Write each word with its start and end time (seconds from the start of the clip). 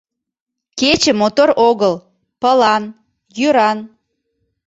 Кече 0.79 1.11
мотор 1.21 1.49
огыл— 1.69 1.93
пылан, 2.41 2.83
йӱран. 3.37 3.79